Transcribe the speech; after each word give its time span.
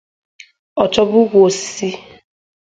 ọ 0.83 0.85
chọba 0.93 1.15
ukwu 1.21 1.37
osisi. 1.47 1.89